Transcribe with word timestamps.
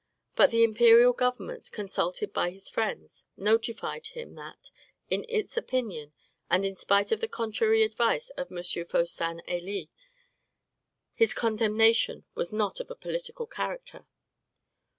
But 0.35 0.49
the 0.49 0.63
imperial 0.63 1.13
government, 1.13 1.71
consulted 1.71 2.33
by 2.33 2.49
his 2.49 2.67
friends, 2.69 3.27
notified 3.37 4.07
him 4.07 4.33
that, 4.33 4.71
in 5.11 5.27
its 5.29 5.57
opinion, 5.57 6.11
and 6.49 6.65
in 6.65 6.75
spite 6.75 7.11
of 7.11 7.21
the 7.21 7.27
contrary 7.27 7.83
advice 7.83 8.31
of 8.31 8.51
M. 8.51 8.63
Faustin 8.83 9.43
Helie, 9.47 9.89
his 11.13 11.35
condemnation 11.35 12.25
was 12.33 12.51
not 12.51 12.79
of 12.79 12.89
a 12.89 12.95
political 12.95 13.45
character. 13.45 14.07